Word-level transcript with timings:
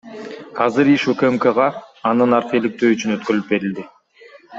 Азыр 0.63 0.87
иш 0.95 1.03
УКМКга 1.11 1.67
андан 2.11 2.33
аркы 2.37 2.55
иликтөө 2.61 2.91
үчүн 2.97 3.15
өткөрүлүп 3.19 3.53
берилди. 3.53 3.87